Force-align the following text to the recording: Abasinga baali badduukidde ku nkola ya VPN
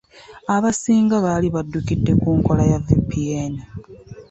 Abasinga 0.55 1.15
baali 1.25 1.47
badduukidde 1.55 2.11
ku 2.21 2.29
nkola 2.37 2.63
ya 2.71 2.77
VPN 2.85 3.53